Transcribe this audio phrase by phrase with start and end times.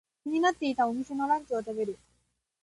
[0.23, 1.95] 気になっていたお店のランチを食べる。